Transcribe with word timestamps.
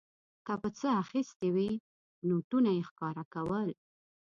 که 0.45 0.53
په 0.61 0.69
څه 0.77 0.87
اخیستې 1.03 1.47
وې 1.55 1.69
نوټونه 2.27 2.69
یې 2.77 2.83
ښکاره 2.89 3.23
کول. 3.33 3.69